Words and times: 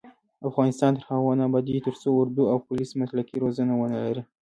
افغانستان 0.49 0.91
تر 0.97 1.03
هغو 1.09 1.31
نه 1.39 1.43
ابادیږي، 1.49 1.81
ترڅو 1.87 2.09
اردو 2.19 2.43
او 2.51 2.57
پولیس 2.67 2.89
مسلکي 3.01 3.35
روزنه 3.43 3.73
ونه 3.77 3.97
لري. 4.05 4.23